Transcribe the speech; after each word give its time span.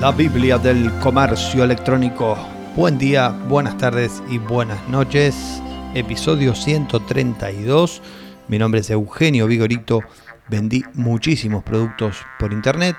la 0.00 0.12
Biblia 0.12 0.58
del 0.58 0.92
comercio 1.00 1.64
electrónico. 1.64 2.38
Buen 2.76 2.98
día, 2.98 3.30
buenas 3.30 3.76
tardes 3.78 4.22
y 4.30 4.38
buenas 4.38 4.88
noches. 4.88 5.60
Episodio 5.92 6.54
132. 6.54 8.00
Mi 8.46 8.58
nombre 8.60 8.80
es 8.80 8.90
Eugenio 8.90 9.48
Vigorito. 9.48 10.02
Vendí 10.48 10.84
muchísimos 10.94 11.64
productos 11.64 12.18
por 12.38 12.52
internet 12.52 12.96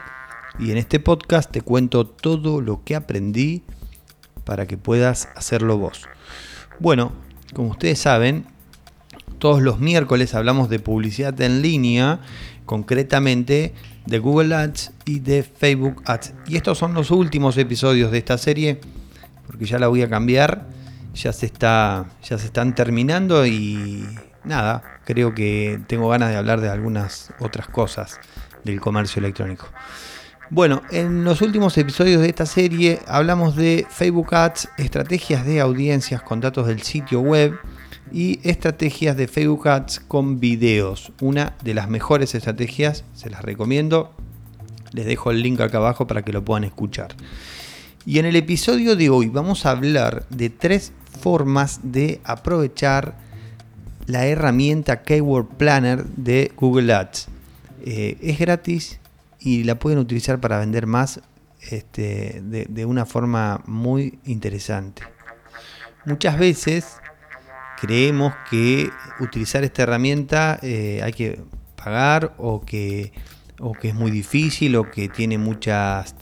y 0.59 0.71
en 0.71 0.77
este 0.77 0.99
podcast 0.99 1.49
te 1.49 1.61
cuento 1.61 2.05
todo 2.05 2.59
lo 2.59 2.83
que 2.83 2.97
aprendí 2.97 3.63
para 4.43 4.67
que 4.67 4.77
puedas 4.77 5.29
hacerlo 5.37 5.77
vos. 5.77 6.09
Bueno, 6.79 7.13
como 7.53 7.69
ustedes 7.69 7.99
saben, 7.99 8.45
todos 9.39 9.61
los 9.61 9.79
miércoles 9.79 10.35
hablamos 10.35 10.69
de 10.69 10.79
publicidad 10.79 11.39
en 11.41 11.61
línea, 11.61 12.19
concretamente 12.65 13.73
de 14.05 14.19
Google 14.19 14.53
Ads 14.53 14.91
y 15.05 15.19
de 15.21 15.43
Facebook 15.43 16.03
Ads. 16.05 16.33
Y 16.47 16.57
estos 16.57 16.77
son 16.77 16.93
los 16.93 17.09
últimos 17.09 17.57
episodios 17.57 18.11
de 18.11 18.19
esta 18.19 18.37
serie, 18.37 18.79
porque 19.47 19.65
ya 19.65 19.79
la 19.79 19.87
voy 19.87 20.03
a 20.03 20.09
cambiar, 20.09 20.67
ya 21.15 21.33
se, 21.33 21.45
está, 21.45 22.05
ya 22.23 22.37
se 22.37 22.45
están 22.45 22.75
terminando 22.75 23.45
y 23.47 24.05
nada, 24.43 24.83
creo 25.05 25.33
que 25.33 25.79
tengo 25.87 26.09
ganas 26.09 26.29
de 26.29 26.35
hablar 26.35 26.61
de 26.61 26.69
algunas 26.69 27.33
otras 27.39 27.67
cosas 27.67 28.19
del 28.63 28.79
comercio 28.79 29.19
electrónico. 29.19 29.67
Bueno, 30.51 30.81
en 30.91 31.23
los 31.23 31.41
últimos 31.41 31.77
episodios 31.77 32.21
de 32.21 32.29
esta 32.29 32.45
serie 32.45 32.99
hablamos 33.07 33.55
de 33.55 33.85
Facebook 33.89 34.33
Ads, 34.33 34.69
estrategias 34.77 35.45
de 35.45 35.61
audiencias 35.61 36.23
con 36.23 36.41
datos 36.41 36.67
del 36.67 36.81
sitio 36.81 37.21
web 37.21 37.59
y 38.11 38.39
estrategias 38.43 39.15
de 39.17 39.27
Facebook 39.27 39.67
Ads 39.67 39.99
con 40.01 40.39
videos. 40.39 41.11
Una 41.21 41.55
de 41.63 41.73
las 41.73 41.89
mejores 41.89 42.35
estrategias, 42.35 43.03
se 43.13 43.29
las 43.29 43.41
recomiendo. 43.41 44.13
Les 44.91 45.05
dejo 45.05 45.31
el 45.31 45.41
link 45.41 45.59
acá 45.61 45.77
abajo 45.77 46.07
para 46.07 46.23
que 46.23 46.33
lo 46.33 46.43
puedan 46.43 46.63
escuchar. 46.63 47.15
Y 48.05 48.19
en 48.19 48.25
el 48.25 48.35
episodio 48.35 48.95
de 48.95 49.09
hoy 49.09 49.27
vamos 49.27 49.65
a 49.65 49.71
hablar 49.71 50.25
de 50.29 50.49
tres 50.49 50.91
formas 51.19 51.79
de 51.83 52.21
aprovechar 52.23 53.15
la 54.05 54.25
herramienta 54.25 55.03
Keyword 55.03 55.45
Planner 55.57 56.05
de 56.05 56.51
Google 56.55 56.93
Ads. 56.93 57.27
Eh, 57.85 58.17
es 58.21 58.39
gratis 58.39 58.99
y 59.39 59.63
la 59.63 59.75
pueden 59.75 59.99
utilizar 59.99 60.39
para 60.39 60.59
vender 60.59 60.87
más 60.87 61.21
este, 61.61 62.41
de, 62.43 62.65
de 62.67 62.85
una 62.85 63.05
forma 63.05 63.61
muy 63.67 64.19
interesante. 64.25 65.03
Muchas 66.05 66.39
veces 66.39 66.97
creemos 67.79 68.33
que 68.49 68.89
utilizar 69.19 69.63
esta 69.63 69.83
herramienta 69.83 70.59
eh, 70.61 71.01
hay 71.03 71.13
que 71.13 71.41
pagar 71.75 72.33
o 72.37 72.61
que, 72.61 73.13
o 73.59 73.73
que 73.73 73.89
es 73.89 73.95
muy 73.95 74.11
difícil 74.11 74.75
o 74.75 74.89
que 74.89 75.07
tiene 75.09 75.37
muchas 75.37 76.15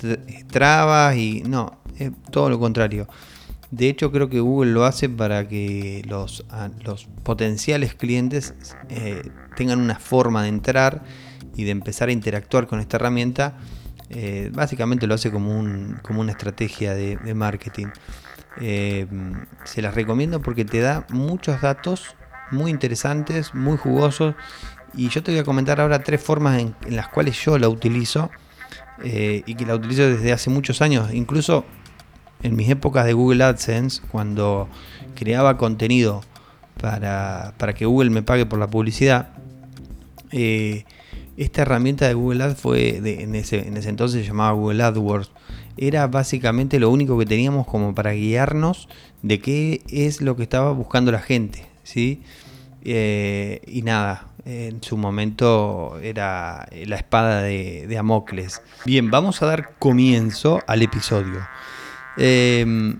trabas 0.51 1.15
y 1.15 1.43
no, 1.43 1.79
es 1.97 2.11
todo 2.31 2.49
lo 2.49 2.59
contrario. 2.59 3.07
De 3.71 3.89
hecho 3.89 4.11
creo 4.11 4.29
que 4.29 4.39
Google 4.39 4.71
lo 4.71 4.85
hace 4.85 5.09
para 5.09 5.47
que 5.47 6.03
los, 6.07 6.45
los 6.83 7.05
potenciales 7.23 7.95
clientes 7.95 8.53
eh, 8.89 9.23
tengan 9.55 9.81
una 9.81 9.99
forma 9.99 10.43
de 10.43 10.49
entrar 10.49 11.03
y 11.55 11.63
de 11.63 11.71
empezar 11.71 12.09
a 12.09 12.11
interactuar 12.11 12.67
con 12.67 12.79
esta 12.79 12.97
herramienta. 12.97 13.57
Eh, 14.09 14.51
básicamente 14.53 15.05
lo 15.05 15.15
hace 15.15 15.31
como, 15.31 15.59
un, 15.59 15.99
como 16.01 16.21
una 16.21 16.31
estrategia 16.31 16.93
de 16.93 17.33
marketing. 17.33 17.87
Eh, 18.59 19.05
se 19.63 19.81
las 19.81 19.93
recomiendo 19.93 20.41
porque 20.41 20.65
te 20.65 20.79
da 20.79 21.05
muchos 21.09 21.61
datos 21.61 22.15
muy 22.51 22.71
interesantes, 22.71 23.53
muy 23.53 23.77
jugosos. 23.77 24.35
Y 24.93 25.09
yo 25.09 25.21
te 25.21 25.31
voy 25.31 25.39
a 25.39 25.43
comentar 25.43 25.79
ahora 25.79 26.03
tres 26.03 26.21
formas 26.21 26.59
en, 26.59 26.75
las 26.89 27.07
cuales 27.09 27.39
yo 27.43 27.57
la 27.57 27.69
utilizo 27.69 28.31
eh, 29.03 29.43
y 29.45 29.55
que 29.55 29.65
la 29.65 29.75
utilizo 29.75 30.03
desde 30.03 30.31
hace 30.31 30.49
muchos 30.49 30.81
años. 30.81 31.13
Incluso 31.13 31.65
en 32.41 32.55
mis 32.55 32.69
épocas 32.69 33.05
de 33.05 33.13
Google 33.13 33.43
AdSense, 33.43 34.01
cuando 34.11 34.67
creaba 35.15 35.57
contenido 35.57 36.21
para, 36.79 37.53
que 37.75 37.85
Google 37.85 38.09
me 38.09 38.23
pague 38.23 38.45
por 38.45 38.59
la 38.59 38.67
publicidad, 38.67 39.29
eh, 40.31 40.85
esta 41.35 41.61
herramienta 41.61 42.07
de 42.07 42.15
Google 42.15 42.43
Ads 42.43 42.59
fue, 42.59 42.97
en, 42.97 43.35
ese, 43.35 43.67
en 43.67 43.77
ese 43.77 43.89
entonces 43.89 44.21
se 44.21 44.27
llamaba 44.27 44.53
Google 44.53 44.83
AdWords 44.83 45.31
era 45.77 46.07
básicamente 46.07 46.79
lo 46.79 46.89
único 46.89 47.17
que 47.17 47.25
teníamos 47.25 47.67
como 47.67 47.93
para 47.95 48.11
guiarnos 48.11 48.89
de 49.21 49.39
qué 49.39 49.81
es 49.89 50.21
lo 50.21 50.35
que 50.35 50.43
estaba 50.43 50.71
buscando 50.71 51.11
la 51.11 51.19
gente, 51.19 51.65
¿sí? 51.83 52.21
Eh, 52.83 53.61
y 53.67 53.81
nada, 53.81 54.27
en 54.45 54.81
su 54.81 54.97
momento 54.97 55.99
era 56.01 56.67
la 56.85 56.95
espada 56.95 57.41
de, 57.41 57.85
de 57.87 57.97
Amocles. 57.97 58.61
Bien, 58.85 59.11
vamos 59.11 59.41
a 59.41 59.45
dar 59.45 59.71
comienzo 59.77 60.61
al 60.67 60.81
episodio. 60.81 61.45
Em, 62.17 62.97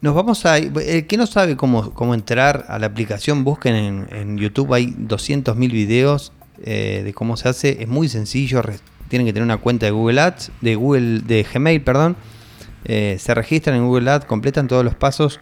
nos 0.00 0.14
vamos 0.14 0.44
a. 0.46 0.58
El 0.58 1.06
que 1.06 1.16
no 1.16 1.26
sabe 1.26 1.56
cómo, 1.56 1.92
cómo 1.92 2.14
entrar 2.14 2.66
a 2.68 2.78
la 2.78 2.86
aplicación, 2.86 3.44
busquen 3.44 4.06
en, 4.10 4.38
YouTube, 4.38 4.74
hay 4.74 4.86
200.000 4.86 5.54
videos 5.70 6.32
eh, 6.62 7.02
de 7.04 7.14
cómo 7.14 7.36
se 7.36 7.48
hace. 7.48 7.82
Es 7.82 7.88
muy 7.88 8.08
sencillo, 8.08 8.62
tienen 9.10 9.26
que 9.26 9.32
tener 9.32 9.44
una 9.44 9.58
cuenta 9.58 9.86
de 9.86 9.92
Google 9.92 10.20
Ads, 10.20 10.52
de 10.60 10.76
Google, 10.76 11.20
de 11.20 11.42
Gmail, 11.42 11.82
perdón. 11.82 12.16
Eh, 12.84 13.16
se 13.18 13.34
registran 13.34 13.76
en 13.76 13.86
Google 13.86 14.08
Ads, 14.08 14.24
completan 14.24 14.68
todos 14.68 14.84
los 14.84 14.94
pasos 14.94 15.40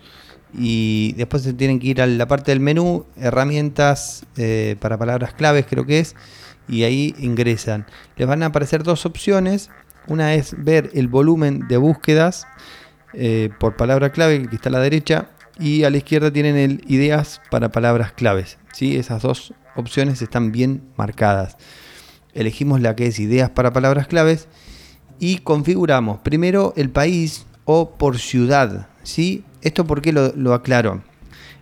y 0.53 1.12
después 1.12 1.43
se 1.43 1.53
tienen 1.53 1.79
que 1.79 1.89
ir 1.89 2.03
a 2.03 2.06
la 2.06 2.27
parte 2.27 2.51
del 2.51 2.61
menú, 2.61 3.05
herramientas 3.17 4.25
eh, 4.37 4.77
para 4.81 4.99
palabras 4.99 5.34
claves 5.34 5.67
creo 5.69 5.84
que 5.84 6.01
es, 6.01 6.17
y 6.67 6.83
ahí 6.83 7.15
ingresan. 7.19 7.87
Les 8.17 8.27
van 8.27 8.43
a 8.43 8.47
aparecer 8.47 8.83
dos 8.83 9.06
opciones. 9.06 9.71
Una 10.06 10.35
es 10.35 10.55
ver 10.56 10.91
el 10.95 11.06
volumen 11.06 11.69
de 11.69 11.77
búsquedas 11.77 12.47
eh, 13.12 13.50
por 13.61 13.77
palabra 13.77 14.11
clave, 14.11 14.49
que 14.49 14.56
está 14.56 14.71
a 14.71 14.73
la 14.73 14.81
derecha, 14.81 15.29
y 15.61 15.85
a 15.85 15.91
la 15.91 15.99
izquierda 15.99 16.33
tienen 16.33 16.56
el 16.56 16.83
ideas 16.89 17.43
para 17.50 17.71
palabras 17.71 18.12
claves. 18.12 18.56
¿sí? 18.73 18.97
Esas 18.97 19.21
dos 19.21 19.53
opciones 19.77 20.23
están 20.23 20.53
bien 20.53 20.85
marcadas 20.97 21.59
elegimos 22.38 22.81
la 22.81 22.94
que 22.94 23.09
es 23.09 23.19
ideas 23.19 23.50
para 23.50 23.72
palabras 23.72 24.06
claves 24.06 24.47
y 25.19 25.38
configuramos 25.38 26.21
primero 26.21 26.72
el 26.76 26.88
país 26.88 27.47
o 27.65 27.91
por 27.91 28.19
ciudad. 28.19 28.88
¿sí? 29.03 29.44
¿Esto 29.60 29.87
por 29.87 30.00
qué 30.00 30.12
lo, 30.12 30.54
aclaro? 30.54 31.03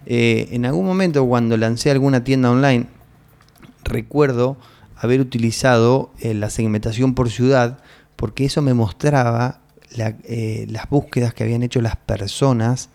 Eh, 0.05 0.49
en 0.53 0.67
algún 0.67 0.85
momento 0.85 1.27
cuando 1.27 1.57
lancé 1.57 1.91
alguna 1.91 2.23
tienda 2.25 2.51
online, 2.51 2.87
recuerdo 3.85 4.59
haber 4.97 5.21
utilizado 5.21 6.11
eh, 6.21 6.35
la 6.35 6.51
segmentación 6.51 7.15
por 7.15 7.31
ciudad 7.31 7.79
porque 8.15 8.45
eso 8.45 8.61
me 8.61 8.75
mostraba 8.75 9.61
eh, 9.97 10.67
las 10.69 10.91
búsquedas 10.91 11.33
que 11.33 11.45
habían 11.45 11.63
hecho 11.63 11.81
las 11.81 11.97
personas 11.97 12.91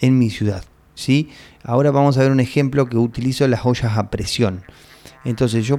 en 0.00 0.18
mi 0.18 0.30
ciudad. 0.30 0.64
¿sí? 0.96 1.30
Ahora 1.62 1.92
vamos 1.92 2.18
a 2.18 2.22
ver 2.22 2.32
un 2.32 2.40
ejemplo 2.40 2.88
que 2.88 2.96
utilizo 2.96 3.46
las 3.46 3.64
ollas 3.64 3.96
a 3.96 4.10
presión. 4.10 4.64
Entonces 5.24 5.66
yo 5.66 5.78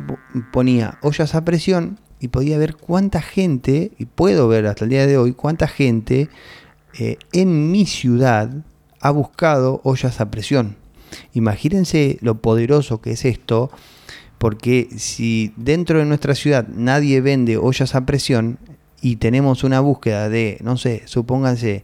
ponía 0.51 0.97
ollas 1.01 1.35
a 1.35 1.45
presión 1.45 1.99
y 2.19 2.27
podía 2.27 2.57
ver 2.57 2.75
cuánta 2.75 3.21
gente, 3.21 3.91
y 3.97 4.05
puedo 4.05 4.47
ver 4.47 4.67
hasta 4.67 4.83
el 4.83 4.91
día 4.91 5.07
de 5.07 5.17
hoy, 5.17 5.33
cuánta 5.33 5.67
gente 5.67 6.29
eh, 6.99 7.17
en 7.33 7.71
mi 7.71 7.85
ciudad 7.85 8.51
ha 8.99 9.09
buscado 9.09 9.81
ollas 9.83 10.21
a 10.21 10.29
presión. 10.29 10.77
Imagínense 11.33 12.17
lo 12.21 12.41
poderoso 12.41 13.01
que 13.01 13.11
es 13.11 13.25
esto, 13.25 13.71
porque 14.37 14.89
si 14.97 15.53
dentro 15.57 15.99
de 15.99 16.05
nuestra 16.05 16.35
ciudad 16.35 16.67
nadie 16.67 17.21
vende 17.21 17.57
ollas 17.57 17.95
a 17.95 18.05
presión 18.05 18.59
y 19.01 19.15
tenemos 19.15 19.63
una 19.63 19.79
búsqueda 19.79 20.29
de, 20.29 20.59
no 20.61 20.77
sé, 20.77 21.03
supónganse 21.05 21.83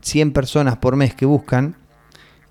100 0.00 0.32
personas 0.32 0.78
por 0.78 0.96
mes 0.96 1.14
que 1.14 1.26
buscan, 1.26 1.76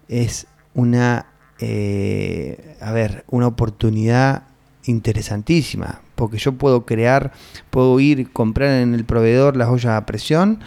es 0.08 0.48
una 0.74 1.28
eh, 1.60 2.76
a 2.82 2.92
ver, 2.92 3.26
una 3.30 3.48
oportunidad 3.48 4.44
interesantísima, 4.86 6.02
porque 6.16 6.38
yo 6.38 6.54
puedo 6.54 6.86
crear, 6.86 7.32
puedo 7.70 8.00
ir, 8.00 8.32
comprar 8.32 8.82
en 8.82 8.94
el 8.94 9.06
proveedor 9.06 9.58
las 9.58 9.70
ollas 9.70 9.94
a 9.94 10.06
presión, 10.06 10.62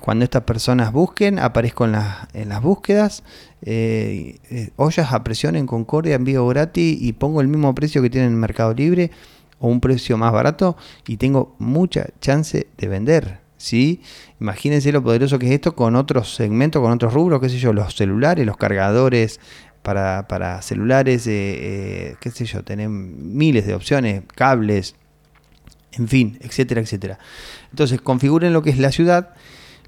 cuando 0.00 0.24
estas 0.24 0.42
personas 0.42 0.92
busquen, 0.92 1.38
aparezco 1.38 1.84
en, 1.84 1.92
las, 1.92 2.28
en 2.32 2.48
las 2.50 2.62
búsquedas, 2.62 3.22
eh, 3.62 4.38
eh, 4.50 4.70
ollas 4.76 5.12
a 5.12 5.24
presión 5.24 5.56
en 5.56 5.66
Concordia, 5.66 6.14
envío 6.14 6.46
gratis 6.46 6.98
y 7.00 7.12
pongo 7.14 7.40
el 7.40 7.48
mismo 7.48 7.74
precio 7.74 8.02
que 8.02 8.10
tiene 8.10 8.26
en 8.26 8.34
el 8.34 8.38
Mercado 8.38 8.74
Libre 8.74 9.10
o 9.58 9.68
un 9.68 9.80
precio 9.80 10.16
más 10.16 10.32
barato 10.32 10.76
y 11.06 11.16
tengo 11.16 11.54
mucha 11.58 12.06
chance 12.20 12.66
de 12.76 12.88
vender. 12.88 13.40
¿sí? 13.56 14.02
Imagínense 14.40 14.92
lo 14.92 15.02
poderoso 15.02 15.38
que 15.38 15.46
es 15.46 15.52
esto 15.52 15.74
con 15.74 15.96
otros 15.96 16.34
segmentos, 16.34 16.82
con 16.82 16.92
otros 16.92 17.14
rubros, 17.14 17.40
qué 17.40 17.48
sé 17.48 17.58
yo, 17.58 17.72
los 17.72 17.94
celulares, 17.94 18.44
los 18.44 18.58
cargadores, 18.58 19.40
para, 19.84 20.62
celulares, 20.62 21.26
eh, 21.26 21.32
eh, 21.32 22.16
qué 22.20 22.30
sé 22.30 22.46
yo, 22.46 22.64
tienen 22.64 23.36
miles 23.36 23.66
de 23.66 23.74
opciones, 23.74 24.22
cables, 24.34 24.96
en 25.92 26.08
fin, 26.08 26.38
etcétera, 26.40 26.80
etcétera. 26.80 27.18
Entonces, 27.70 28.00
configuren 28.00 28.52
lo 28.52 28.62
que 28.62 28.70
es 28.70 28.78
la 28.78 28.90
ciudad, 28.90 29.34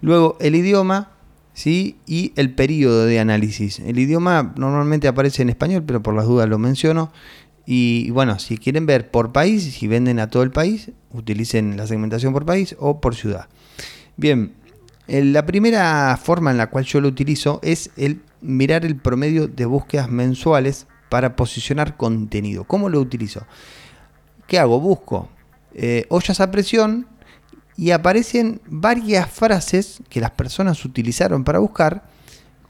luego 0.02 0.36
el 0.40 0.54
idioma, 0.54 1.12
¿sí? 1.54 1.96
Y 2.06 2.32
el 2.36 2.54
periodo 2.54 3.06
de 3.06 3.18
análisis. 3.18 3.80
El 3.80 3.98
idioma 3.98 4.52
normalmente 4.56 5.08
aparece 5.08 5.42
en 5.42 5.48
español, 5.48 5.82
pero 5.86 6.02
por 6.02 6.14
las 6.14 6.26
dudas 6.26 6.48
lo 6.48 6.58
menciono. 6.58 7.10
Y 7.64 8.10
bueno, 8.10 8.38
si 8.38 8.58
quieren 8.58 8.86
ver 8.86 9.10
por 9.10 9.32
país, 9.32 9.64
si 9.64 9.88
venden 9.88 10.20
a 10.20 10.28
todo 10.28 10.42
el 10.42 10.50
país, 10.50 10.90
utilicen 11.10 11.76
la 11.76 11.86
segmentación 11.86 12.32
por 12.34 12.44
país 12.44 12.76
o 12.78 13.00
por 13.00 13.16
ciudad. 13.16 13.48
Bien, 14.16 14.52
la 15.08 15.46
primera 15.46 16.16
forma 16.22 16.50
en 16.50 16.58
la 16.58 16.68
cual 16.68 16.84
yo 16.84 17.00
lo 17.00 17.08
utilizo 17.08 17.60
es 17.62 17.90
el 17.96 18.20
mirar 18.40 18.84
el 18.84 18.96
promedio 18.96 19.48
de 19.48 19.66
búsquedas 19.66 20.10
mensuales 20.10 20.86
para 21.08 21.36
posicionar 21.36 21.96
contenido. 21.96 22.64
¿Cómo 22.64 22.88
lo 22.88 23.00
utilizo? 23.00 23.46
¿Qué 24.46 24.58
hago? 24.58 24.80
Busco 24.80 25.28
eh, 25.78 26.06
ollas 26.08 26.40
a 26.40 26.50
presión 26.50 27.06
y 27.76 27.90
aparecen 27.90 28.62
varias 28.66 29.30
frases 29.30 30.00
que 30.08 30.22
las 30.22 30.30
personas 30.30 30.82
utilizaron 30.86 31.44
para 31.44 31.58
buscar 31.58 32.02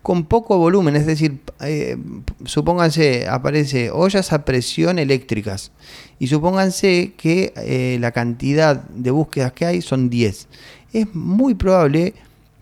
con 0.02 0.24
poco 0.24 0.58
volumen, 0.58 0.96
es 0.96 1.06
decir, 1.06 1.40
eh, 1.60 1.96
supónganse, 2.44 3.28
aparece 3.28 3.92
ollas 3.92 4.32
a 4.32 4.44
presión 4.44 4.98
eléctricas 4.98 5.70
y 6.18 6.26
supónganse 6.26 7.14
que 7.16 7.52
eh, 7.56 7.98
la 8.00 8.10
cantidad 8.10 8.82
de 8.88 9.12
búsquedas 9.12 9.52
que 9.52 9.66
hay 9.66 9.82
son 9.82 10.10
10. 10.10 10.48
Es 10.92 11.14
muy 11.14 11.54
probable 11.54 12.14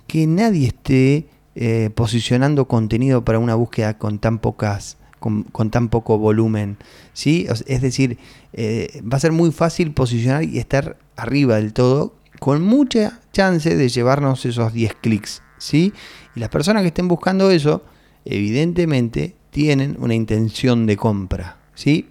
que 0.07 0.27
nadie 0.27 0.67
esté 0.67 1.27
eh, 1.55 1.91
posicionando 1.95 2.67
contenido 2.67 3.25
para 3.25 3.39
una 3.39 3.55
búsqueda 3.55 3.99
con 3.99 4.19
tan 4.19 4.39
pocas 4.39 4.99
con, 5.21 5.71
tan 5.71 5.89
poco 5.89 6.19
volumen, 6.19 6.77
¿sí? 7.15 7.47
Es 7.67 7.81
decir, 7.81 8.19
va 8.55 9.17
a 9.17 9.21
ser 9.21 9.33
muy 9.33 9.53
fácil 9.53 9.93
posicionar 9.93 10.45
y 10.45 10.59
estar 10.59 10.99
arriba 11.17 11.57
del 11.57 11.73
todo, 11.73 12.15
con 12.41 12.61
mucha 12.61 13.21
chance 13.33 13.75
de 13.75 13.89
llevarnos 13.89 14.45
esos 14.45 14.75
10 14.75 14.97
clics, 15.01 15.41
¿sí? 15.57 15.95
Y 16.37 16.41
las 16.41 16.51
personas 16.51 16.83
que 16.83 16.89
estén 16.89 17.09
buscando 17.09 17.51
eso, 17.51 17.83
evidentemente, 18.27 19.35
tienen 19.55 19.97
una 20.01 20.17
intención 20.17 20.85
de 20.85 20.97
compra. 20.97 21.59
¿sí? 21.77 22.11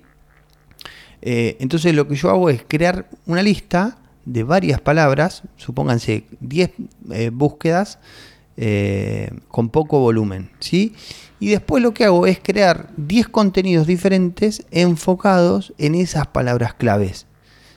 Eh, 1.21 1.57
entonces 1.59 1.93
lo 1.93 2.07
que 2.07 2.15
yo 2.15 2.29
hago 2.29 2.49
es 2.49 2.63
crear 2.65 3.09
una 3.25 3.43
lista 3.43 3.97
de 4.23 4.43
varias 4.43 4.79
palabras, 4.79 5.43
supónganse 5.57 6.23
10 6.39 6.71
eh, 7.11 7.29
búsquedas 7.33 7.99
eh, 8.57 9.31
con 9.47 9.69
poco 9.69 9.99
volumen. 9.99 10.49
¿sí? 10.59 10.93
Y 11.39 11.49
después 11.49 11.81
lo 11.83 11.93
que 11.93 12.05
hago 12.05 12.27
es 12.27 12.39
crear 12.39 12.89
10 12.97 13.29
contenidos 13.29 13.87
diferentes 13.87 14.65
enfocados 14.71 15.73
en 15.77 15.95
esas 15.95 16.27
palabras 16.27 16.73
claves. 16.73 17.27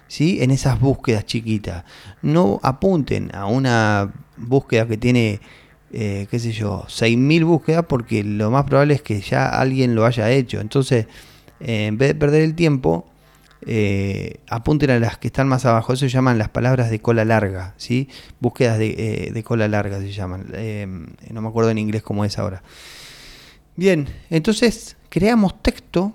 ¿sí? 0.09 0.43
En 0.43 0.51
esas 0.51 0.81
búsquedas 0.81 1.25
chiquitas. 1.25 1.85
No 2.23 2.61
apunten 2.63 3.35
a 3.35 3.47
una 3.47 4.13
búsqueda 4.37 4.87
que 4.87 4.97
tiene 4.97 5.41
eh, 5.93 6.27
qué 6.31 6.39
sé 6.39 6.53
yo, 6.53 6.85
6.000 6.89 7.45
búsquedas 7.45 7.85
porque 7.89 8.25
lo 8.25 8.51
más 8.51 8.65
probable 8.65 8.95
es 8.95 9.03
que 9.03 9.21
ya 9.21 9.49
alguien 9.49 9.95
lo 9.95 10.05
haya 10.05 10.31
hecho. 10.31 10.61
Entonces, 10.61 11.07
en 11.61 11.97
vez 11.97 12.09
de 12.09 12.15
perder 12.17 12.43
el 12.43 12.55
tiempo, 12.55 13.07
eh, 13.67 14.41
apunten 14.49 14.91
a 14.91 14.99
las 14.99 15.19
que 15.19 15.29
están 15.29 15.49
más 15.49 15.65
abajo. 15.67 15.93
Eso 15.93 16.07
se 16.07 16.09
llaman 16.09 16.39
las 16.39 16.49
palabras 16.49 16.91
de 16.91 17.01
cola 17.01 17.25
larga, 17.25 17.75
¿sí? 17.77 18.09
Búsquedas 18.41 18.79
de, 18.79 19.31
de 19.33 19.43
cola 19.43 19.69
larga 19.69 20.01
se 20.01 20.13
llaman. 20.13 20.47
no 21.31 21.43
me 21.43 21.49
acuerdo 21.49 21.71
en 21.71 21.79
inglés 21.79 22.03
cómo 22.03 22.25
es 22.25 22.39
ahora. 22.39 22.63
Bien, 23.77 24.09
entonces 24.31 24.97
creamos 25.11 25.63
texto, 25.63 26.15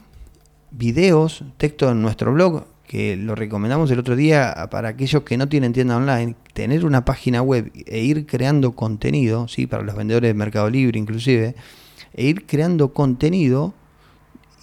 videos, 0.71 1.43
texto 1.57 1.91
en 1.91 2.01
nuestro 2.01 2.33
blog 2.33 2.65
que 2.91 3.15
lo 3.15 3.35
recomendamos 3.35 3.89
el 3.91 3.99
otro 3.99 4.17
día 4.17 4.67
para 4.69 4.89
aquellos 4.89 5.23
que 5.23 5.37
no 5.37 5.47
tienen 5.47 5.71
tienda 5.71 5.95
online, 5.95 6.35
tener 6.53 6.83
una 6.85 7.05
página 7.05 7.41
web 7.41 7.71
e 7.85 7.99
ir 7.99 8.25
creando 8.25 8.73
contenido, 8.73 9.47
¿sí? 9.47 9.65
para 9.65 9.83
los 9.83 9.95
vendedores 9.95 10.27
de 10.27 10.33
Mercado 10.33 10.69
Libre 10.69 10.99
inclusive, 10.99 11.55
e 12.13 12.25
ir 12.25 12.45
creando 12.45 12.93
contenido, 12.93 13.73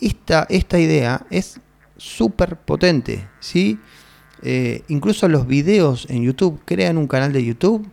esta, 0.01 0.47
esta 0.51 0.79
idea 0.79 1.27
es 1.31 1.59
súper 1.99 2.57
potente. 2.57 3.29
¿sí? 3.41 3.79
Eh, 4.43 4.83
incluso 4.89 5.29
los 5.29 5.47
videos 5.47 6.07
en 6.09 6.23
YouTube, 6.23 6.61
crean 6.65 6.97
un 6.97 7.07
canal 7.07 7.33
de 7.35 7.45
YouTube, 7.45 7.87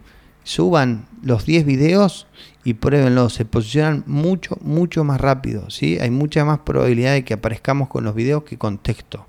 suban 0.43 1.07
los 1.21 1.45
10 1.45 1.65
videos 1.65 2.27
y 2.63 2.75
pruébenlo, 2.75 3.29
se 3.29 3.43
posicionan 3.43 4.03
mucho, 4.07 4.57
mucho 4.61 5.03
más 5.03 5.19
rápido. 5.19 5.69
¿sí? 5.69 5.97
Hay 5.99 6.11
mucha 6.11 6.45
más 6.45 6.59
probabilidad 6.59 7.13
de 7.13 7.25
que 7.25 7.33
aparezcamos 7.33 7.89
con 7.89 8.05
los 8.05 8.15
videos 8.15 8.43
que 8.43 8.57
con 8.57 8.77
texto. 8.77 9.27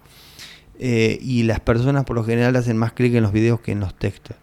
Eh, 0.78 1.18
y 1.22 1.44
las 1.44 1.60
personas 1.60 2.04
por 2.04 2.16
lo 2.16 2.24
general 2.24 2.54
hacen 2.54 2.76
más 2.76 2.92
clic 2.92 3.14
en 3.14 3.22
los 3.22 3.32
videos 3.32 3.60
que 3.60 3.72
en 3.72 3.80
los 3.80 3.98
textos. 3.98 4.36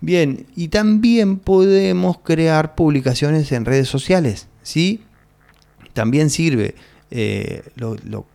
Bien, 0.00 0.46
y 0.54 0.68
también 0.68 1.38
podemos 1.38 2.18
crear 2.18 2.76
publicaciones 2.76 3.50
en 3.50 3.64
redes 3.64 3.88
sociales, 3.88 4.46
¿sí? 4.62 5.02
También 5.92 6.30
sirve. 6.30 6.76
Eh, 7.10 7.62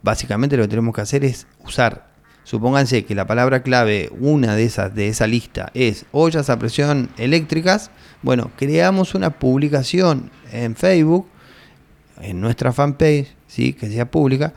básicamente 0.01 0.57
lo 0.57 0.63
que 0.63 0.69
tenemos 0.69 0.95
que 0.95 1.01
hacer 1.01 1.23
es 1.23 1.47
usar, 1.63 2.07
supónganse 2.43 3.05
que 3.05 3.15
la 3.15 3.27
palabra 3.27 3.61
clave, 3.61 4.11
una 4.19 4.55
de 4.55 4.63
esas 4.63 4.95
de 4.95 5.07
esa 5.07 5.27
lista 5.27 5.71
es 5.73 6.05
ollas 6.11 6.49
a 6.49 6.57
presión 6.57 7.09
eléctricas, 7.17 7.91
bueno, 8.21 8.51
creamos 8.57 9.15
una 9.15 9.31
publicación 9.31 10.31
en 10.51 10.75
Facebook, 10.75 11.27
en 12.21 12.41
nuestra 12.41 12.71
fanpage, 12.71 13.35
¿sí? 13.47 13.73
que 13.73 13.89
sea 13.89 14.09
pública, 14.09 14.53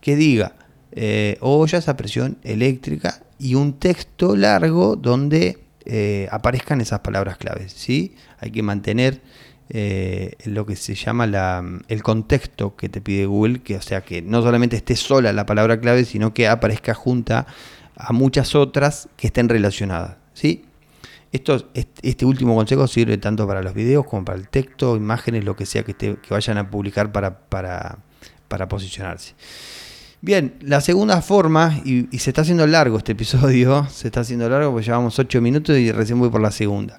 que 0.00 0.16
diga 0.16 0.54
eh, 0.92 1.36
ollas 1.40 1.88
a 1.88 1.96
presión 1.96 2.38
eléctrica 2.42 3.20
y 3.38 3.54
un 3.54 3.74
texto 3.74 4.34
largo 4.34 4.96
donde 4.96 5.58
eh, 5.84 6.28
aparezcan 6.30 6.80
esas 6.80 7.00
palabras 7.00 7.36
claves. 7.36 7.72
¿sí? 7.72 8.14
Hay 8.40 8.50
que 8.50 8.62
mantener 8.62 9.20
eh, 9.70 10.36
lo 10.44 10.64
que 10.66 10.76
se 10.76 10.94
llama 10.94 11.26
la, 11.26 11.64
el 11.88 12.02
contexto 12.02 12.76
que 12.76 12.88
te 12.88 13.00
pide 13.00 13.26
Google, 13.26 13.60
que 13.60 13.76
o 13.76 13.82
sea 13.82 14.02
que 14.02 14.22
no 14.22 14.42
solamente 14.42 14.76
esté 14.76 14.96
sola 14.96 15.32
la 15.32 15.46
palabra 15.46 15.80
clave, 15.80 16.04
sino 16.04 16.32
que 16.32 16.48
aparezca 16.48 16.94
junta 16.94 17.46
a 17.96 18.12
muchas 18.12 18.54
otras 18.54 19.08
que 19.16 19.26
estén 19.26 19.48
relacionadas. 19.48 20.16
¿sí? 20.32 20.64
Esto, 21.32 21.68
este 21.74 22.24
último 22.24 22.54
consejo 22.54 22.86
sirve 22.86 23.18
tanto 23.18 23.46
para 23.46 23.62
los 23.62 23.74
videos 23.74 24.06
como 24.06 24.24
para 24.24 24.38
el 24.38 24.48
texto, 24.48 24.96
imágenes, 24.96 25.44
lo 25.44 25.56
que 25.56 25.66
sea 25.66 25.82
que, 25.82 25.94
que 25.94 26.16
vayan 26.30 26.56
a 26.56 26.70
publicar 26.70 27.12
para, 27.12 27.38
para, 27.38 27.98
para 28.48 28.68
posicionarse. 28.68 29.34
Bien, 30.20 30.54
la 30.62 30.80
segunda 30.80 31.22
forma, 31.22 31.80
y, 31.84 32.06
se 32.18 32.30
está 32.30 32.40
haciendo 32.42 32.66
largo 32.66 32.98
este 32.98 33.12
episodio, 33.12 33.86
se 33.90 34.08
está 34.08 34.20
haciendo 34.20 34.48
largo 34.48 34.72
porque 34.72 34.86
llevamos 34.86 35.18
8 35.18 35.40
minutos 35.40 35.76
y 35.76 35.92
recién 35.92 36.18
voy 36.18 36.28
por 36.28 36.40
la 36.40 36.50
segunda. 36.50 36.98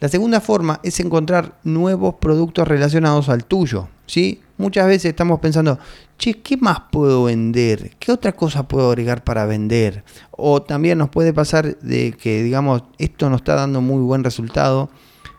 La 0.00 0.08
segunda 0.08 0.40
forma 0.40 0.80
es 0.82 1.00
encontrar 1.00 1.58
nuevos 1.64 2.16
productos 2.16 2.68
relacionados 2.68 3.28
al 3.28 3.44
tuyo. 3.44 3.88
¿sí? 4.06 4.40
Muchas 4.58 4.86
veces 4.86 5.06
estamos 5.06 5.40
pensando, 5.40 5.78
che, 6.18 6.34
¿qué 6.34 6.56
más 6.56 6.80
puedo 6.90 7.24
vender? 7.24 7.92
¿Qué 7.98 8.12
otra 8.12 8.32
cosa 8.32 8.68
puedo 8.68 8.88
agregar 8.88 9.24
para 9.24 9.46
vender? 9.46 10.04
O 10.30 10.62
también 10.62 10.98
nos 10.98 11.10
puede 11.10 11.32
pasar 11.32 11.78
de 11.78 12.12
que, 12.12 12.42
digamos, 12.42 12.82
esto 12.98 13.28
nos 13.30 13.40
está 13.40 13.54
dando 13.54 13.80
muy 13.80 14.02
buen 14.02 14.24
resultado. 14.24 14.90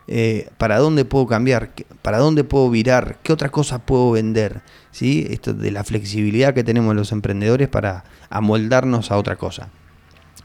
Eh, 0.09 0.49
¿Para 0.57 0.79
dónde 0.79 1.03
puedo 1.05 1.27
cambiar? 1.27 1.71
¿Para 2.01 2.19
dónde 2.19 2.43
puedo 2.43 2.69
virar? 2.69 3.19
¿Qué 3.23 3.33
otra 3.33 3.49
cosa 3.49 3.79
puedo 3.79 4.11
vender? 4.11 4.61
Esto 4.99 5.53
de 5.53 5.71
la 5.71 5.83
flexibilidad 5.83 6.53
que 6.55 6.63
tenemos 6.63 6.95
los 6.95 7.11
emprendedores 7.11 7.67
para 7.67 8.03
amoldarnos 8.29 9.11
a 9.11 9.17
otra 9.17 9.35
cosa. 9.35 9.69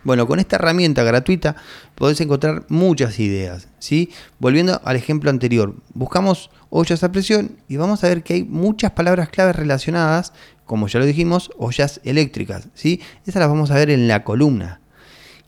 Bueno, 0.05 0.27
con 0.27 0.41
esta 0.41 0.57
herramienta 0.57 1.05
gratuita 1.05 1.57
podés 1.95 2.21
encontrar 2.21 2.65
muchas 2.69 3.21
ideas, 3.21 3.69
¿sí? 3.79 4.11
Volviendo 4.39 4.81
al 4.85 4.97
ejemplo 4.97 5.31
anterior, 5.31 5.77
buscamos 5.95 6.51
ollas 6.71 7.05
a 7.05 7.13
presión 7.13 7.59
y 7.69 7.77
vamos 7.77 8.03
a 8.03 8.09
ver 8.09 8.23
que 8.23 8.35
hay 8.35 8.45
muchas 8.45 8.93
palabras 8.93 9.29
claves 9.29 9.57
relacionadas, 9.57 10.33
como 10.65 10.89
ya 10.89 10.99
lo 10.99 11.07
dijimos, 11.07 11.51
ollas 11.57 12.01
eléctricas, 12.05 12.69
¿sí? 12.75 13.01
Esas 13.27 13.41
las 13.41 13.49
vamos 13.49 13.71
a 13.71 13.75
ver 13.75 13.91
en 13.91 14.09
la 14.09 14.25
columna. 14.25 14.81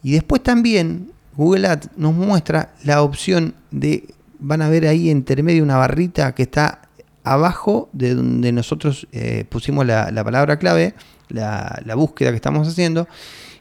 Y 0.02 0.12
después 0.12 0.42
también 0.42 1.12
Google 1.36 1.66
Ads 1.66 1.90
nos 1.96 2.14
muestra 2.14 2.74
la 2.84 3.02
opción 3.02 3.54
de, 3.70 4.14
van 4.38 4.62
a 4.62 4.68
ver 4.68 4.86
ahí 4.86 5.10
entre 5.10 5.42
medio 5.42 5.62
una 5.62 5.76
barrita 5.76 6.34
que 6.34 6.44
está 6.44 6.82
abajo 7.24 7.88
de 7.92 8.14
donde 8.14 8.52
nosotros 8.52 9.08
eh, 9.12 9.44
pusimos 9.48 9.86
la, 9.86 10.24
palabra 10.24 10.58
clave, 10.58 10.94
la, 11.28 11.94
búsqueda 11.96 12.30
que 12.30 12.36
estamos 12.36 12.68
haciendo, 12.68 13.08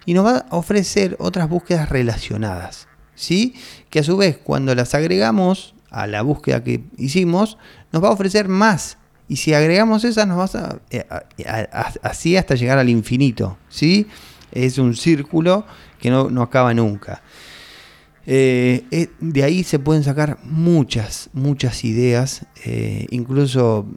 y 0.06 0.14
nos 0.14 0.26
va 0.26 0.46
a 0.50 0.56
ofrecer 0.56 1.16
otras 1.20 1.50
búsquedas 1.50 1.90
relacionadas, 1.90 2.88
¿sí? 3.16 3.56
Que 3.90 4.00
a 4.00 4.04
su 4.04 4.18
vez, 4.18 4.38
cuando 4.38 4.76
las 4.76 4.96
agregamos 4.96 5.76
a 5.90 6.08
la 6.08 6.22
búsqueda 6.22 6.64
que 6.64 6.84
hicimos, 6.98 7.58
nos 7.92 8.04
va 8.04 8.10
a 8.10 8.12
ofrecer 8.12 8.48
más. 8.48 8.98
Y 9.28 9.38
si 9.38 9.54
agregamos 9.54 10.04
esas, 10.04 10.28
nos 10.28 10.40
va 10.40 10.80
eh, 10.90 11.06
a, 11.10 11.94
así 12.04 12.36
hasta 12.36 12.56
llegar 12.56 12.78
al 12.78 12.90
infinito, 12.90 13.58
¿sí? 13.70 14.08
Es 14.52 14.78
un 14.78 14.96
círculo 14.96 15.66
que 16.00 16.10
no, 16.10 16.30
no 16.30 16.42
acaba 16.42 16.74
nunca. 16.74 17.22
Eh, 18.26 18.86
eh, 18.92 19.10
de 19.20 19.44
ahí 19.44 19.64
se 19.64 19.80
pueden 19.80 20.04
sacar 20.04 20.40
muchas, 20.44 21.30
muchas 21.34 21.84
ideas, 21.84 22.46
eh, 22.66 23.08
incluso 23.10 23.88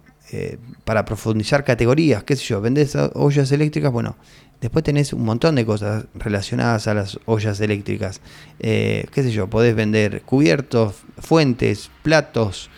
para 0.84 1.04
profundizar 1.04 1.62
categorías, 1.62 2.24
qué 2.24 2.34
sé 2.34 2.44
yo, 2.46 2.60
vendes 2.60 2.96
ollas 3.14 3.52
eléctricas, 3.52 3.92
bueno, 3.92 4.16
después 4.60 4.84
tenés 4.84 5.12
un 5.12 5.24
montón 5.24 5.54
de 5.54 5.66
cosas 5.66 6.06
relacionadas 6.14 6.86
a 6.86 6.94
las 6.94 7.18
ollas 7.26 7.60
eléctricas, 7.60 8.20
qué 8.58 9.08
sé 9.14 9.30
yo, 9.30 9.48
podés 9.48 9.74
vender 9.74 10.22
cubiertos, 10.22 10.96
fuentes, 11.18 11.90
platos, 12.02 12.70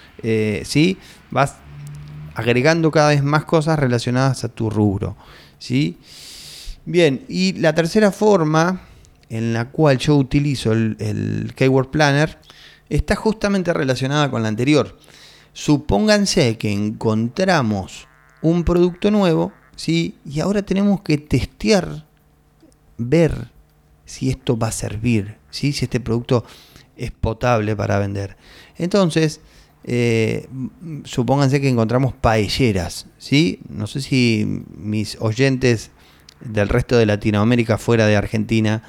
¿sí? 0.65 0.99
Vas 1.31 1.57
agregando 2.35 2.91
cada 2.91 3.09
vez 3.09 3.23
más 3.23 3.45
cosas 3.45 3.79
relacionadas 3.79 4.45
a 4.45 4.49
tu 4.49 4.71
rubro, 4.71 5.17
¿sí? 5.59 5.99
Bien, 6.85 7.25
y 7.29 7.53
la 7.55 7.75
tercera 7.75 8.13
forma 8.13 8.81
en 9.29 9.53
la 9.53 9.71
cual 9.71 9.99
yo 9.99 10.17
utilizo 10.17 10.73
el, 10.73 11.53
Keyword 11.55 11.89
Planner 11.91 12.39
está 12.89 13.15
justamente 13.15 13.73
relacionada 13.73 14.31
con 14.31 14.43
la 14.43 14.49
anterior. 14.49 14.97
Supónganse 15.53 16.57
que 16.57 16.73
encontramos 16.73 18.09
un 18.41 18.65
producto 18.65 19.11
nuevo, 19.11 19.53
¿sí? 19.79 20.17
Y 20.27 20.41
ahora 20.41 20.63
tenemos 20.63 21.01
que 21.03 21.17
testear, 21.17 22.05
ver 22.99 23.49
si 24.05 24.29
esto 24.29 24.59
va 24.59 24.69
a 24.69 24.73
servir, 24.73 25.37
¿sí? 25.51 25.73
Si 25.73 25.85
este 25.85 26.01
producto 26.01 26.45
es 26.97 27.13
potable 27.13 27.77
para 27.77 27.99
vender. 27.99 28.37
Entonces, 28.77 29.41
eh, 29.85 30.49
supónganse 31.05 31.61
que 31.61 31.69
encontramos 31.69 32.13
paelleras, 32.13 33.07
¿sí? 33.19 33.61
No 33.69 33.87
sé 33.87 34.01
si 34.01 34.65
mis 34.77 35.17
oyentes 35.21 35.93
del 36.41 36.69
resto 36.69 36.97
de 36.97 37.07
Latinoamérica 37.07 37.79
fuera 37.79 38.07
de 38.07 38.17
Argentina 38.17 38.83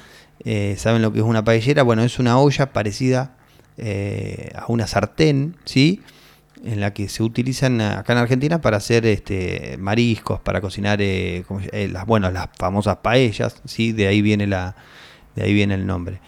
eh, 0.44 0.74
saben 0.76 1.02
lo 1.02 1.12
que 1.12 1.20
es 1.20 1.24
una 1.24 1.44
paellera. 1.44 1.84
Bueno, 1.84 2.02
es 2.02 2.18
una 2.18 2.38
olla 2.38 2.72
parecida 2.72 3.36
eh, 3.76 4.50
a 4.56 4.66
una 4.66 4.88
sartén, 4.88 5.56
¿sí? 5.64 6.00
En 6.62 6.80
la 6.80 6.92
que 6.92 7.08
se 7.08 7.22
utilizan 7.22 7.80
acá 7.80 8.12
en 8.12 8.18
Argentina 8.18 8.60
para 8.60 8.76
hacer 8.76 9.06
este, 9.06 9.76
mariscos, 9.78 10.40
para 10.40 10.60
cocinar 10.60 11.00
las, 11.00 12.06
bueno, 12.06 12.30
las 12.30 12.48
famosas 12.58 12.98
paellas, 12.98 13.62
¿sí? 13.64 13.92
De 13.92 14.06
ahí 14.06 14.20
viene, 14.20 14.46
la, 14.46 14.76
de 15.36 15.44
ahí 15.44 15.54
viene 15.54 15.74
el 15.74 15.86
nombre. 15.86 16.20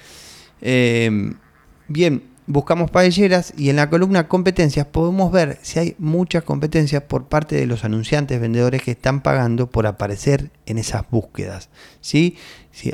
bien, 1.88 2.22
buscamos 2.46 2.90
paelleras 2.90 3.54
y 3.56 3.70
en 3.70 3.76
la 3.76 3.88
columna 3.88 4.28
competencias 4.28 4.86
podemos 4.86 5.32
ver 5.32 5.58
si 5.62 5.78
hay 5.78 5.94
muchas 5.98 6.42
competencias 6.42 7.02
por 7.02 7.26
parte 7.26 7.56
de 7.56 7.66
los 7.66 7.84
anunciantes, 7.84 8.40
vendedores 8.40 8.82
que 8.82 8.92
están 8.92 9.22
pagando 9.22 9.70
por 9.70 9.86
aparecer 9.86 10.50
en 10.66 10.78
esas 10.78 11.08
búsquedas. 11.10 11.68
¿sí? 12.00 12.36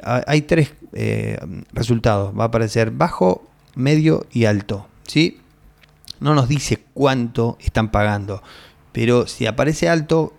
hay 0.04 0.42
tres 0.42 0.72
eh, 0.92 1.38
resultados, 1.72 2.38
va 2.38 2.44
a 2.44 2.46
aparecer 2.48 2.90
bajo, 2.90 3.48
medio 3.74 4.26
y 4.32 4.44
alto. 4.44 4.86
¿sí? 5.06 5.40
No 6.20 6.34
nos 6.34 6.48
dice 6.48 6.84
cuánto 6.94 7.56
están 7.60 7.90
pagando, 7.90 8.42
pero 8.92 9.26
si 9.26 9.46
aparece 9.46 9.88
alto 9.88 10.34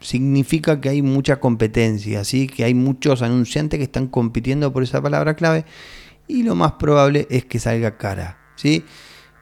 significa 0.00 0.80
que 0.80 0.90
hay 0.90 1.02
mucha 1.02 1.40
competencia, 1.40 2.24
¿sí? 2.24 2.46
que 2.46 2.64
hay 2.64 2.74
muchos 2.74 3.22
anunciantes 3.22 3.78
que 3.78 3.84
están 3.84 4.06
compitiendo 4.06 4.72
por 4.72 4.82
esa 4.82 5.00
palabra 5.00 5.34
clave 5.34 5.64
y 6.28 6.42
lo 6.42 6.54
más 6.54 6.72
probable 6.72 7.26
es 7.30 7.44
que 7.44 7.58
salga 7.58 7.96
cara. 7.96 8.38
¿sí? 8.56 8.84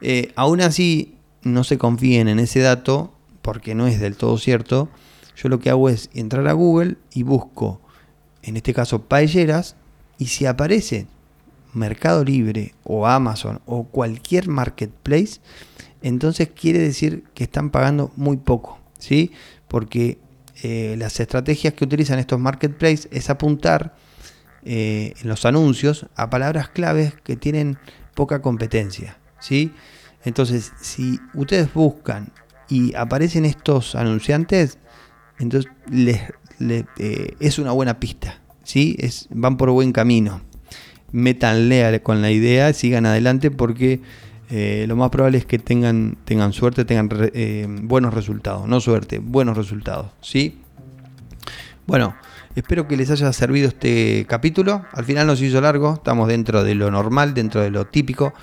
Eh, 0.01 0.33
aún 0.37 0.61
así, 0.61 1.17
no 1.43 1.65
se 1.65 1.79
confíen 1.79 2.29
en 2.29 2.39
ese 2.39 2.61
dato 2.61 3.13
porque 3.43 3.75
no 3.75 3.87
es 3.87 4.01
del 4.01 4.17
todo 4.17 4.39
cierto. 4.39 4.89
Yo 5.37 5.49
lo 5.49 5.59
que 5.59 5.71
hago 5.71 5.89
es 5.89 6.11
entrar 6.15 6.47
a 6.47 6.53
Google 6.53 6.97
y 7.13 7.25
busco, 7.25 7.81
en 8.43 8.57
este 8.57 8.73
caso, 8.73 9.03
paelleras, 9.03 9.77
y 10.19 10.27
si 10.27 10.47
aparece 10.47 11.07
Mercado 11.73 12.25
Libre 12.25 12.75
o 12.85 13.07
Amazon 13.07 13.61
o 13.67 13.85
cualquier 13.85 14.49
marketplace, 14.49 15.41
entonces 16.02 16.49
quiere 16.49 16.79
decir 16.79 17.25
que 17.35 17.45
están 17.45 17.71
pagando 17.71 18.12
muy 18.17 18.37
poco, 18.37 18.79
¿sí? 18.99 19.33
Porque 19.69 20.19
eh, 20.62 20.97
las 20.99 21.19
estrategias 21.19 21.75
que 21.75 21.85
utilizan 21.85 22.19
estos 22.19 22.38
marketplaces 22.38 23.09
es 23.11 23.31
apuntar 23.31 23.95
eh, 24.64 25.14
en 25.21 25.29
los 25.29 25.45
anuncios 25.45 26.07
a 26.14 26.31
palabras 26.31 26.69
claves 26.69 27.14
que 27.25 27.37
tienen 27.37 27.79
poca 28.14 28.41
competencia. 28.41 29.19
¿sí? 29.41 29.73
Entonces, 30.25 30.73
si 30.81 31.19
ustedes 31.35 31.73
buscan 31.75 32.33
y 32.69 32.95
aparecen 32.95 33.45
estos 33.45 33.97
anunciantes, 33.97 34.79
entonces 35.41 35.71
les, 35.91 36.21
eh, 36.61 37.37
es 37.41 37.59
una 37.59 37.73
buena 37.73 37.99
pista. 37.99 38.41
¿sí? 38.62 38.95
Es, 39.00 39.26
van 39.31 39.57
por 39.57 39.71
buen 39.71 39.91
camino. 39.91 40.43
Métanle 41.12 42.00
con 42.02 42.23
la 42.23 42.31
idea, 42.31 42.73
sigan 42.73 43.07
adelante 43.07 43.50
porque 43.50 44.00
eh, 44.50 44.87
lo 44.88 44.97
más 44.97 45.11
probable 45.11 45.38
es 45.38 45.47
que 45.47 45.59
tengan, 45.59 46.16
tengan 46.25 46.52
suerte, 46.52 46.85
tengan 46.85 47.09
eh, 47.35 47.66
buenos 47.69 48.14
resultados. 48.14 48.66
No 48.66 48.81
suerte, 48.81 49.19
buenos 49.19 49.57
resultados. 49.57 50.11
¿sí? 50.21 50.59
Bueno. 51.87 52.14
Espero 52.54 52.87
que 52.87 52.99
les 52.99 53.11
haya 53.11 53.33
servido 53.33 53.69
este 53.69 54.26
capítulo. 54.28 54.85
Al 54.92 55.07
final 55.07 55.26
nos 55.26 55.40
hizo 55.40 55.59
largo, 55.62 55.95
estamos 55.95 56.28
dentro 56.28 56.62
de 56.62 56.75
lo 56.75 56.90
normal, 56.90 57.33
dentro 57.33 57.62
de 57.62 57.71
lo 57.71 57.87
típico. 57.87 58.35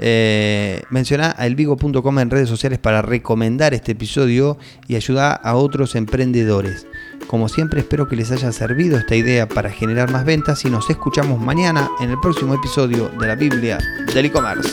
Eh, 0.00 0.82
menciona 0.90 1.32
a 1.38 1.46
elvigo.com 1.46 2.18
en 2.18 2.30
redes 2.30 2.48
sociales 2.48 2.80
para 2.80 3.02
recomendar 3.02 3.72
este 3.72 3.92
episodio 3.92 4.58
y 4.88 4.96
ayudar 4.96 5.40
a 5.44 5.54
otros 5.54 5.94
emprendedores. 5.94 6.88
Como 7.32 7.48
siempre 7.48 7.80
espero 7.80 8.06
que 8.08 8.14
les 8.14 8.30
haya 8.30 8.52
servido 8.52 8.98
esta 8.98 9.16
idea 9.16 9.48
para 9.48 9.70
generar 9.70 10.12
más 10.12 10.26
ventas 10.26 10.66
y 10.66 10.68
nos 10.68 10.90
escuchamos 10.90 11.40
mañana 11.40 11.88
en 12.02 12.10
el 12.10 12.20
próximo 12.20 12.52
episodio 12.52 13.08
de 13.08 13.26
la 13.26 13.34
Biblia 13.34 13.78
del 14.14 14.26
e-commerce. 14.26 14.68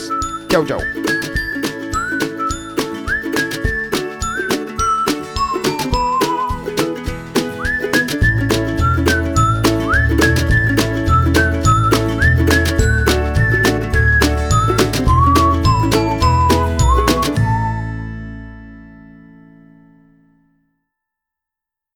Chau 0.50 0.66
chau. 0.66 0.78